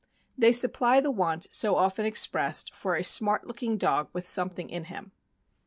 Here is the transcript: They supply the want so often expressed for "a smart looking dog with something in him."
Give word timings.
They 0.35 0.51
supply 0.51 0.99
the 0.99 1.11
want 1.11 1.45
so 1.53 1.75
often 1.75 2.07
expressed 2.07 2.73
for 2.73 2.95
"a 2.95 3.03
smart 3.03 3.45
looking 3.45 3.77
dog 3.77 4.09
with 4.13 4.25
something 4.25 4.67
in 4.67 4.85
him." 4.85 5.11